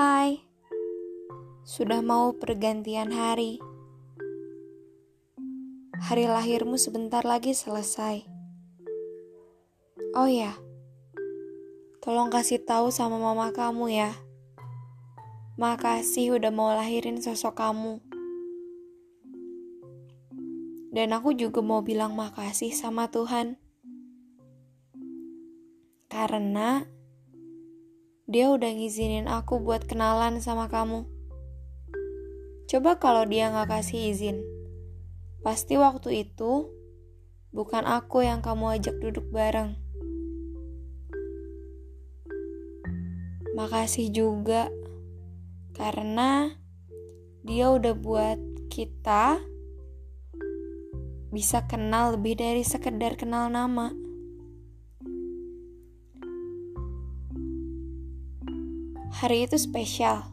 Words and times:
Hai, 0.00 0.40
sudah 1.60 2.00
mau 2.00 2.32
pergantian 2.32 3.12
hari. 3.12 3.60
Hari 6.00 6.24
lahirmu 6.24 6.80
sebentar 6.80 7.20
lagi 7.20 7.52
selesai. 7.52 8.24
Oh 10.16 10.24
ya, 10.24 10.56
tolong 12.00 12.32
kasih 12.32 12.64
tahu 12.64 12.88
sama 12.88 13.20
mama 13.20 13.52
kamu 13.52 13.92
ya. 13.92 14.16
Makasih 15.60 16.40
udah 16.40 16.48
mau 16.48 16.72
lahirin 16.72 17.20
sosok 17.20 17.60
kamu. 17.60 18.00
Dan 20.96 21.12
aku 21.12 21.36
juga 21.36 21.60
mau 21.60 21.84
bilang 21.84 22.16
makasih 22.16 22.72
sama 22.72 23.12
Tuhan. 23.12 23.60
Karena 26.08 26.88
dia 28.30 28.46
udah 28.46 28.70
ngizinin 28.70 29.26
aku 29.26 29.58
buat 29.58 29.90
kenalan 29.90 30.38
sama 30.38 30.70
kamu. 30.70 31.02
Coba 32.70 32.94
kalau 33.02 33.26
dia 33.26 33.50
nggak 33.50 33.66
kasih 33.66 34.14
izin. 34.14 34.38
Pasti 35.42 35.74
waktu 35.74 36.22
itu 36.30 36.70
bukan 37.50 37.82
aku 37.90 38.22
yang 38.22 38.38
kamu 38.38 38.78
ajak 38.78 39.02
duduk 39.02 39.26
bareng. 39.34 39.74
Makasih 43.58 44.14
juga 44.14 44.70
karena 45.74 46.54
dia 47.42 47.74
udah 47.74 47.98
buat 47.98 48.38
kita 48.70 49.42
bisa 51.34 51.66
kenal 51.66 52.14
lebih 52.14 52.38
dari 52.38 52.62
sekedar 52.62 53.18
kenal 53.18 53.50
nama. 53.50 53.90
Hari 59.20 59.44
itu 59.44 59.60
spesial. 59.60 60.32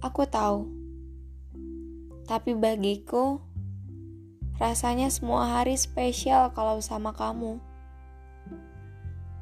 Aku 0.00 0.24
tahu. 0.24 0.72
Tapi 2.24 2.56
bagiku, 2.56 3.44
rasanya 4.56 5.12
semua 5.12 5.52
hari 5.52 5.76
spesial 5.76 6.48
kalau 6.56 6.80
sama 6.80 7.12
kamu. 7.12 7.60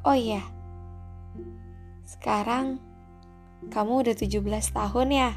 Oh 0.03 0.17
iya, 0.19 0.43
sekarang 2.03 2.83
kamu 3.71 4.03
udah 4.03 4.15
17 4.19 4.43
tahun 4.75 5.09
ya? 5.15 5.31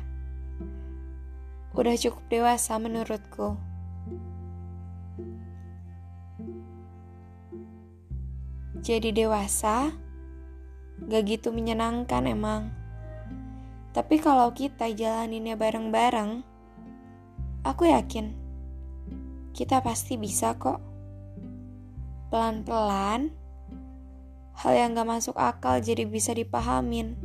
Udah 1.77 1.93
cukup 1.93 2.25
dewasa 2.25 2.81
menurutku. 2.81 3.53
Jadi 8.81 9.13
dewasa, 9.13 9.93
gak 11.05 11.23
gitu 11.29 11.53
menyenangkan 11.53 12.25
emang. 12.25 12.78
Tapi 13.89 14.21
kalau 14.21 14.53
kita 14.53 14.93
jalaninnya 14.93 15.57
bareng-bareng, 15.57 16.45
aku 17.65 17.89
yakin 17.89 18.39
kita 19.59 19.81
pasti 19.83 20.15
bisa 20.15 20.55
kok. 20.55 20.79
Pelan-pelan, 22.29 23.33
hal 24.55 24.73
yang 24.77 24.93
gak 24.93 25.09
masuk 25.09 25.35
akal 25.35 25.81
jadi 25.81 26.05
bisa 26.05 26.31
dipahamin. 26.31 27.17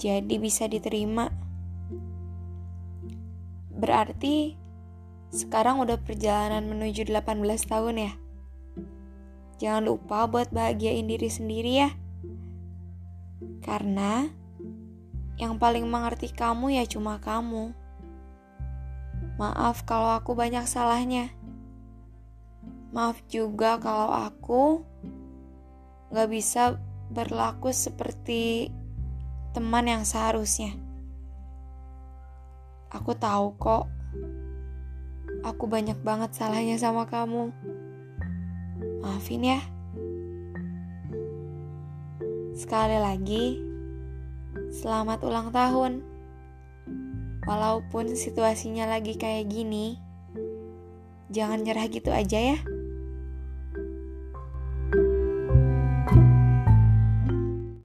Jadi 0.00 0.40
bisa 0.40 0.64
diterima. 0.64 1.28
Berarti 3.76 4.56
sekarang 5.30 5.84
udah 5.84 6.00
perjalanan 6.00 6.64
menuju 6.66 7.06
18 7.06 7.44
tahun 7.68 7.96
ya. 8.08 8.12
Jangan 9.60 9.84
lupa 9.84 10.24
buat 10.24 10.48
bahagiain 10.48 11.04
diri 11.04 11.28
sendiri 11.28 11.72
ya. 11.84 11.99
Karena 13.64 14.28
yang 15.40 15.56
paling 15.56 15.88
mengerti 15.88 16.28
kamu 16.28 16.76
ya 16.76 16.84
cuma 16.84 17.16
kamu. 17.16 17.72
Maaf 19.40 19.88
kalau 19.88 20.12
aku 20.12 20.36
banyak 20.36 20.68
salahnya. 20.68 21.32
Maaf 22.92 23.24
juga 23.32 23.80
kalau 23.80 24.12
aku 24.12 24.84
gak 26.12 26.28
bisa 26.28 26.76
berlaku 27.08 27.72
seperti 27.72 28.68
teman 29.56 29.88
yang 29.88 30.04
seharusnya. 30.04 30.76
Aku 32.92 33.14
tahu 33.16 33.54
kok, 33.56 33.86
aku 35.46 35.64
banyak 35.70 35.96
banget 36.02 36.34
salahnya 36.34 36.76
sama 36.76 37.06
kamu. 37.06 37.54
Maafin 39.00 39.46
ya. 39.46 39.79
Sekali 42.60 43.00
lagi, 43.00 43.56
selamat 44.68 45.24
ulang 45.24 45.48
tahun. 45.48 46.04
Walaupun 47.48 48.12
situasinya 48.12 48.84
lagi 48.84 49.16
kayak 49.16 49.48
gini, 49.48 49.96
jangan 51.32 51.64
nyerah 51.64 51.88
gitu 51.88 52.12
aja 52.12 52.52
ya. 52.52 52.60